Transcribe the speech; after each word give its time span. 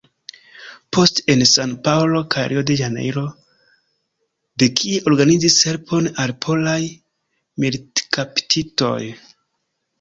Poste 0.95 1.33
en 1.33 1.43
San-Paŭlo 1.49 2.21
kaj 2.35 2.45
Rio-de-Ĵanejro, 2.53 3.23
de 4.63 4.71
kie 4.81 4.97
organizis 5.13 5.61
helpon 5.69 6.11
al 6.27 6.37
polaj 6.49 6.81
militkaptitoj. 7.67 9.01